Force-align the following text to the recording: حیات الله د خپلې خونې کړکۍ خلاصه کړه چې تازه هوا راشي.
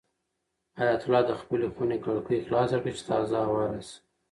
حیات 0.79 1.01
الله 1.05 1.21
د 1.27 1.31
خپلې 1.41 1.67
خونې 1.73 1.97
کړکۍ 2.05 2.37
خلاصه 2.45 2.77
کړه 2.81 2.91
چې 2.97 3.03
تازه 3.09 3.37
هوا 3.45 3.63
راشي. 3.71 3.95